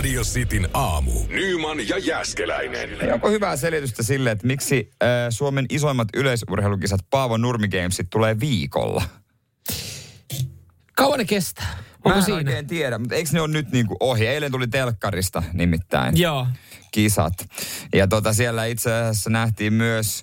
Radio 0.00 0.22
Cityn 0.22 0.68
aamu. 0.74 1.12
Nyman 1.28 1.88
ja 1.88 1.98
Jäskeläinen. 1.98 3.12
Onko 3.12 3.30
hyvää 3.30 3.56
selitystä 3.56 4.02
sille, 4.02 4.30
että 4.30 4.46
miksi 4.46 4.90
äh, 5.02 5.08
Suomen 5.30 5.66
isoimmat 5.70 6.08
yleisurheilukisat 6.14 7.00
Paavo 7.10 7.36
Nurmi 7.36 7.68
Gamesit 7.68 8.10
tulee 8.10 8.40
viikolla? 8.40 9.02
Kauan 10.96 11.18
ne 11.18 11.24
kestää? 11.24 11.68
Mä 11.74 11.76
Onko 12.04 12.18
en 12.18 12.24
siinä? 12.24 12.36
oikein 12.36 12.66
tiedä, 12.66 12.98
mutta 12.98 13.14
eikö 13.14 13.30
ne 13.32 13.40
ole 13.40 13.52
nyt 13.52 13.72
niinku 13.72 13.96
ohi? 14.00 14.26
Eilen 14.26 14.52
tuli 14.52 14.68
telkkarista 14.68 15.42
nimittäin 15.52 16.16
Joo. 16.20 16.46
kisat. 16.90 17.48
Ja 17.94 18.08
tota, 18.08 18.32
siellä 18.32 18.64
itse 18.64 18.94
asiassa 18.94 19.30
nähtiin 19.30 19.72
myös 19.72 20.22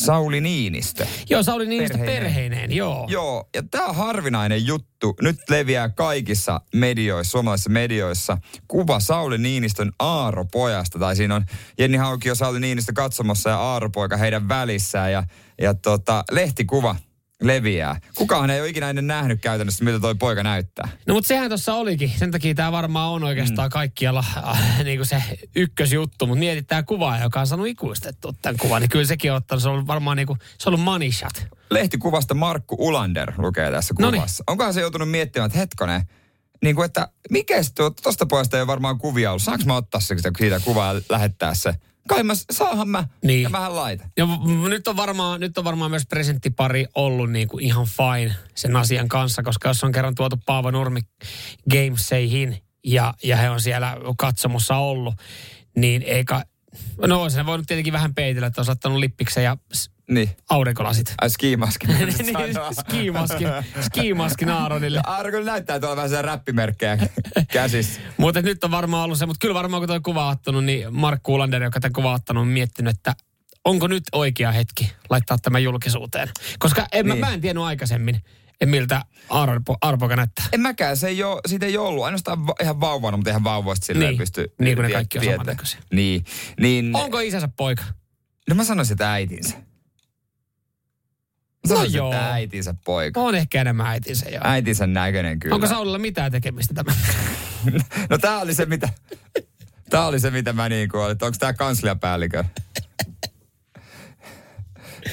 Sauli 0.00 0.40
Niinistö. 0.40 1.06
Joo, 1.30 1.42
Sauli 1.42 1.66
Niinistö 1.66 1.98
Perheineen. 1.98 2.24
perheineen, 2.24 2.72
joo. 2.72 3.06
Joo, 3.08 3.48
ja 3.54 3.62
tämä 3.70 3.86
on 3.86 3.94
harvinainen 3.96 4.66
juttu. 4.66 5.14
Nyt 5.22 5.36
leviää 5.50 5.88
kaikissa 5.88 6.60
medioissa, 6.74 7.30
suomalaisissa 7.30 7.70
medioissa, 7.70 8.38
kuva 8.68 9.00
Sauli 9.00 9.38
Niinistön 9.38 9.92
Aaro-pojasta. 9.98 10.98
Tai 10.98 11.16
siinä 11.16 11.34
on 11.34 11.44
Jenni 11.78 11.96
Haukio 11.96 12.34
Sauli 12.34 12.60
Niinistö 12.60 12.92
katsomassa 12.92 13.50
ja 13.50 13.58
Aaro-poika 13.58 14.16
heidän 14.16 14.48
välissään. 14.48 15.12
Ja, 15.12 15.22
ja 15.60 15.74
tota, 15.74 16.24
lehtikuva 16.30 16.96
leviää. 17.42 18.00
Kukaan 18.14 18.50
ei 18.50 18.60
ole 18.60 18.68
ikinä 18.68 18.90
ennen 18.90 19.06
nähnyt 19.06 19.40
käytännössä, 19.40 19.84
mitä 19.84 20.00
toi 20.00 20.14
poika 20.14 20.42
näyttää. 20.42 20.88
No 21.06 21.14
mutta 21.14 21.28
sehän 21.28 21.48
tuossa 21.48 21.74
olikin. 21.74 22.10
Sen 22.18 22.30
takia 22.30 22.54
tämä 22.54 22.72
varmaan 22.72 23.10
on 23.10 23.24
oikeastaan 23.24 23.68
mm. 23.68 23.72
kaikkialla 23.72 24.24
äh, 24.36 24.84
niin 24.84 24.98
kuin 24.98 25.06
se 25.06 25.22
ykkösjuttu. 25.56 26.26
Mutta 26.26 26.38
mietit 26.38 26.66
tämä 26.66 26.82
kuva, 26.82 27.18
joka 27.18 27.40
on 27.40 27.46
saanut 27.46 27.66
ikuistettua 27.66 28.32
tämän 28.42 28.56
kuvan. 28.58 28.82
Niin 28.82 28.90
kyllä 28.90 29.04
sekin 29.04 29.30
on 29.30 29.36
ottanut, 29.36 29.62
se 29.62 29.68
on 29.68 29.74
ollut 29.74 29.86
varmaan 29.86 30.16
niin 30.16 30.26
kuin, 30.26 30.38
se 30.58 30.68
on 30.68 30.74
ollut 30.74 30.84
money 30.84 31.12
shot. 31.12 31.46
Lehtikuvasta 31.70 32.34
Markku 32.34 32.76
Ulander 32.78 33.32
lukee 33.38 33.70
tässä 33.70 33.94
Noniin. 33.98 34.20
kuvassa. 34.20 34.44
Onkohan 34.46 34.74
se 34.74 34.80
joutunut 34.80 35.10
miettimään, 35.10 35.46
että 35.46 35.58
hetkonen, 35.58 36.02
niin 36.62 36.76
kuin, 36.76 36.86
että 36.86 37.08
mikä 37.30 37.56
tuo, 37.74 37.90
tosta 37.90 38.26
pojasta 38.26 38.56
ei 38.56 38.60
ole 38.60 38.66
varmaan 38.66 38.98
kuvia 38.98 39.30
ollut. 39.30 39.42
Saanko 39.42 39.64
mä 39.66 39.76
ottaa 39.76 40.00
se, 40.00 40.14
siitä 40.38 40.60
kuvaa 40.60 40.92
ja 40.92 41.00
lähettää 41.10 41.54
se? 41.54 41.74
Kai 42.06 42.22
mä, 42.22 42.32
saahan 42.50 42.88
mä. 42.88 43.04
Niin. 43.24 43.42
Ja 43.42 43.48
mähän 43.48 43.76
laitan. 43.76 44.10
Ja 44.16 44.26
nyt 44.68 44.88
on 44.88 44.96
varmaan, 44.96 45.40
nyt 45.40 45.58
on 45.58 45.64
varmaan 45.64 45.90
myös 45.90 46.06
presenttipari 46.06 46.86
ollut 46.94 47.30
niin 47.30 47.48
kuin 47.48 47.64
ihan 47.64 47.86
fine 47.86 48.34
sen 48.54 48.76
asian 48.76 49.08
kanssa, 49.08 49.42
koska 49.42 49.68
jos 49.68 49.84
on 49.84 49.92
kerran 49.92 50.14
tuotu 50.14 50.36
Paavo 50.46 50.70
Nurmi 50.70 51.00
Gameseihin 51.70 52.62
ja, 52.84 53.14
ja 53.22 53.36
he 53.36 53.50
on 53.50 53.60
siellä 53.60 53.96
katsomossa 54.18 54.76
ollut, 54.76 55.14
niin 55.76 56.02
eikä, 56.02 56.44
no 57.06 57.28
ne 57.36 57.46
voinut 57.46 57.66
tietenkin 57.66 57.92
vähän 57.92 58.14
peitellä, 58.14 58.46
että 58.46 58.60
olisi 58.60 58.72
ottanut 58.72 58.98
lippiksen 58.98 59.44
ja 59.44 59.56
Niin. 60.10 60.30
aurinkolasit. 60.50 61.14
Ai 61.20 61.30
skimaski. 61.30 61.86
niin, 61.92 62.12
skimaski, 62.72 63.44
skimaski 63.80 64.44
Naaronille. 64.44 65.00
Arko 65.06 65.40
näyttää 65.40 65.80
tuolla 65.80 65.96
vähän 65.96 66.24
räppimerkkejä 66.24 66.98
käsissä. 67.52 68.00
Mutta 68.16 68.42
nyt 68.42 68.64
on 68.64 68.70
varmaan 68.70 69.04
ollut 69.04 69.18
se, 69.18 69.26
mutta 69.26 69.38
kyllä 69.40 69.54
varmaan 69.54 69.80
kun 69.80 69.88
tuo 69.88 70.00
kuva 70.04 70.28
ottanut, 70.28 70.64
niin 70.64 70.94
Markku 70.94 71.34
Ulander, 71.34 71.62
joka 71.62 71.80
tämän 71.80 71.92
kuva 71.92 72.12
ottanut, 72.12 72.40
on 72.40 72.48
miettinyt, 72.48 72.96
että 72.96 73.14
onko 73.64 73.86
nyt 73.86 74.04
oikea 74.12 74.52
hetki 74.52 74.92
laittaa 75.10 75.38
tämä 75.38 75.58
julkisuuteen. 75.58 76.28
Koska 76.58 76.86
en, 76.92 77.04
niin. 77.06 77.10
Niin. 77.12 77.20
mä, 77.20 77.26
mä 77.26 77.34
en 77.34 77.40
tiennyt 77.40 77.64
aikaisemmin, 77.64 78.20
miltä 78.64 79.02
Arpo, 79.30 79.76
Arpoka 79.80 80.16
näyttää. 80.16 80.44
En 80.52 80.60
mäkään, 80.60 80.96
se 80.96 81.08
ei 81.08 81.22
ole, 81.22 81.40
siitä 81.46 81.66
ei 81.66 81.78
ollut. 81.78 82.04
Ainoastaan 82.04 82.46
va- 82.46 82.54
ihan 82.62 82.80
vauvana, 82.80 83.16
mutta 83.16 83.30
ihan 83.30 83.44
vauvoista 83.44 83.86
silleen 83.86 84.08
Niin. 84.10 84.18
pysty 84.18 84.52
Niin 84.60 84.76
kuin 84.76 84.82
ne 84.82 84.88
tie- 84.88 84.94
kaikki 84.96 85.18
on. 85.18 85.46
Niin, 85.92 86.24
niin 86.60 86.96
Onko 86.96 87.20
isänsä 87.20 87.48
poika? 87.56 87.84
no 88.48 88.54
mä 88.54 88.64
sanoisin, 88.64 88.94
että 88.94 89.12
äitinsä. 89.12 89.56
No 91.68 91.76
sanoisin, 91.76 91.98
joo. 91.98 92.14
äitinsä 92.14 92.74
poika. 92.84 93.20
On 93.20 93.34
ehkä 93.34 93.60
enemmän 93.60 93.86
äitinsä 93.86 94.28
jo. 94.30 94.40
Äitinsä 94.44 94.86
näköinen 94.86 95.38
kyllä. 95.38 95.54
Onko 95.54 95.66
Saulilla 95.66 95.98
mitään 95.98 96.32
tekemistä 96.32 96.74
tämä? 96.74 96.92
No 98.10 98.18
tää 98.18 98.38
oli 98.38 98.54
se, 98.54 98.66
mitä... 98.66 98.88
Tää 99.90 100.06
oli 100.06 100.20
se, 100.20 100.30
mitä 100.30 100.52
mä 100.52 100.68
niin 100.68 100.88
kuin 100.88 101.00
olin, 101.00 101.16
onko 101.22 101.36
tää 101.38 101.52
kansliapäällikö? 101.52 102.44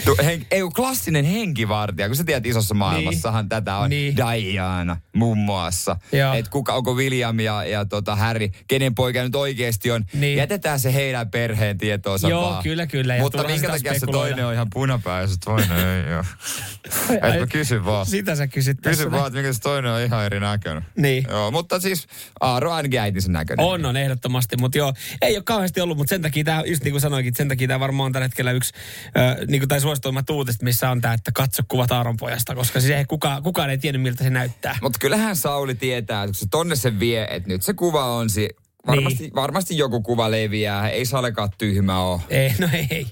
Tu, 0.06 0.16
hen, 0.24 0.46
ei 0.52 0.62
kun 0.62 0.74
klassinen 0.74 1.26
henkivartija, 1.26 2.08
kun 2.08 2.16
sä 2.16 2.24
tiedät 2.24 2.46
isossa 2.46 2.76
maailmassahan 2.76 3.50
tätä 3.50 3.78
on 3.78 3.90
Niin. 3.90 4.18
Diana 4.18 4.98
muun 5.16 5.38
muassa. 5.38 5.96
Että 6.38 6.52
kuka, 6.52 6.74
onko 6.74 6.94
William 6.94 7.40
ja, 7.40 7.64
ja 7.64 7.86
tota 7.86 8.16
Harry, 8.16 8.50
kenen 8.68 8.96
poika 8.96 9.24
nyt 9.24 9.36
oikeasti 9.36 9.92
on. 9.92 10.06
Niin. 10.14 10.38
Jätetään 10.38 10.80
se 10.80 10.94
heidän 10.94 11.32
perheen 11.32 11.78
tietoonsa 11.78 12.30
Joo, 12.30 12.42
vaan. 12.42 12.64
kyllä, 12.64 12.88
kyllä, 12.88 13.16
ja 13.16 13.22
Mutta 13.22 13.44
minkä 13.44 13.68
takia 13.68 14.00
se 14.00 14.06
toinen 14.06 14.46
on 14.46 14.54
ihan 14.54 14.68
se 15.28 15.36
toinen 15.46 15.78
ei 15.78 16.16
ole. 16.16 16.26
Et 17.34 17.40
mä 17.40 17.48
kysyn 17.48 17.86
vaan. 17.86 18.06
Sitä 18.06 18.36
sä 18.36 18.48
kysyt. 18.48 18.78
Kysyn 18.82 19.12
vaan, 19.12 19.28
että 19.28 19.40
mikä 19.40 19.54
se 19.54 19.62
toinen 19.62 19.92
on 19.92 20.02
ihan 20.02 20.26
eri 20.26 20.40
näköinen. 20.40 20.86
Niin. 20.98 21.26
Joo, 21.30 21.52
mutta 21.52 21.80
siis 21.80 22.08
Aaro 22.40 22.72
ainakin 22.72 23.00
äitinsä 23.00 23.32
näköinen. 23.32 23.66
On, 23.66 23.86
on 23.86 23.98
ehdottomasti, 23.98 24.58
mutta 24.58 24.78
joo, 24.78 24.94
ei 25.22 25.36
ole 25.36 25.44
kauheasti 25.44 25.82
ollut, 25.82 25.98
mutta 25.98 26.10
sen 26.10 26.22
takia 26.22 26.44
tämä, 26.44 26.64
just 26.66 26.84
niin 26.84 26.92
kuin 26.94 27.02
sanoinkin, 27.02 27.36
sen 27.36 27.48
takia 27.48 27.68
tämä 27.68 27.80
varmaan 27.80 28.06
on 28.06 28.12
tällä 28.12 28.26
hetkellä 28.26 28.52
yksi, 28.52 28.74
äh, 29.18 29.48
niin 29.48 29.62
kuin 29.62 29.70
tai 29.70 29.82
suosituimmat 29.96 30.30
uutiset, 30.30 30.62
missä 30.62 30.90
on 30.90 31.02
tämä, 31.02 31.14
että 31.14 31.32
katso 31.32 31.64
kuvat 31.68 31.92
Aaron 31.92 32.18
pojasta, 32.18 32.56
koska 32.56 32.80
siis 32.80 32.92
ei, 32.94 33.06
kuka, 33.06 33.42
kukaan 33.42 33.70
ei 33.70 33.78
tiedä, 33.78 33.98
miltä 33.98 34.24
se 34.24 34.30
näyttää. 34.30 34.78
Mutta 34.82 35.00
kyllähän 35.00 35.36
Sauli 35.36 35.76
tietää, 35.76 36.24
että 36.24 36.28
kun 36.28 36.36
se 36.36 36.46
tonne 36.52 36.76
se 36.76 37.00
vie, 37.00 37.28
että 37.30 37.50
nyt 37.50 37.62
se 37.64 37.74
kuva 37.74 38.06
on 38.06 38.30
si- 38.30 38.50
varmasti, 38.88 39.24
Niin. 39.24 39.36
varmasti 39.36 39.78
joku 39.78 40.02
kuva 40.02 40.32
leviää. 40.32 40.90
Ei 40.90 41.06
Salekaan 41.06 41.50
tyhmä 41.58 42.00
ole. 42.04 42.22
Ei, 42.30 42.54
no 42.60 42.68
ei, 42.74 43.08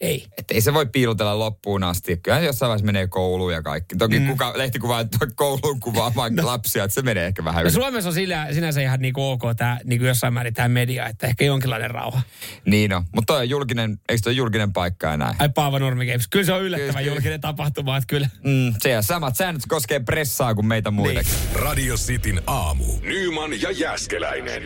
ei. 0.00 0.26
Että 0.38 0.54
ei 0.54 0.60
se 0.60 0.74
voi 0.74 0.86
piilotella 0.86 1.38
loppuun 1.38 1.84
asti. 1.84 2.16
Kyllähän 2.16 2.44
jossain 2.46 2.68
vaiheessa 2.68 2.86
menee 2.86 3.06
kouluun 3.06 3.52
ja 3.52 3.62
kaikki. 3.62 3.96
Toki 3.96 4.18
mm. 4.20 4.26
kuka 4.26 4.52
lehtikuvaa 4.56 5.00
että 5.08 5.18
kouluun 5.34 5.80
kuvaa 5.80 6.12
vaikka 6.16 6.42
no. 6.42 6.48
lapsia, 6.48 6.84
että 6.84 6.94
se 6.94 7.02
menee 7.02 7.26
ehkä 7.26 7.44
vähän 7.44 7.64
No 7.64 7.68
yli. 7.68 7.74
Suomessa 7.74 8.08
on 8.08 8.14
sillä, 8.14 8.48
sinänsä 8.52 8.80
ihan 8.80 9.00
niin 9.00 9.14
ok 9.16 9.42
tämä, 9.56 9.78
niin 9.84 9.98
kuin 9.98 10.08
jossain 10.08 10.34
määrin 10.34 10.54
tämä 10.54 10.68
media, 10.68 11.06
että 11.06 11.26
ehkä 11.26 11.44
jonkinlainen 11.44 11.90
rauha. 11.90 12.22
Niin 12.64 12.92
on. 12.92 13.04
Mutta 13.14 13.32
toi 13.32 13.40
on 13.40 13.48
julkinen, 13.48 14.00
eikö 14.08 14.22
toi 14.22 14.36
julkinen 14.36 14.72
paikka 14.72 15.06
ja 15.06 15.16
näin? 15.16 15.36
Ai 15.38 15.48
Paavo 15.48 15.78
Nurmi 15.78 16.06
Games. 16.06 16.28
Kyllä 16.28 16.46
se 16.46 16.52
on 16.52 16.62
yllättävän 16.62 16.88
Kyllä, 16.88 17.02
kyllä. 17.02 17.14
julkinen 17.14 17.40
tapahtuma, 17.40 17.96
että 17.96 18.06
kyllä. 18.06 18.28
Mm, 18.44 18.74
se 18.82 18.96
on 18.96 19.02
samat 19.02 19.36
säännöt 19.36 19.62
koskee 19.68 20.00
pressaa 20.00 20.54
kuin 20.54 20.66
meitä 20.66 20.90
muitakin. 20.90 21.32
Radio 21.54 21.94
Cityn 21.96 22.42
aamu. 22.46 22.84
Nyman 23.02 23.60
ja 23.62 23.70
Jäskeläinen. 23.70 24.62